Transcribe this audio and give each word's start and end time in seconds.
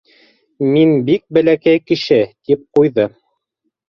Мин 0.69 0.93
бик 1.09 1.21
бәләкәй 1.37 1.81
кеше,— 1.91 2.17
тип 2.49 2.65
ҡуйҙы. 2.79 3.07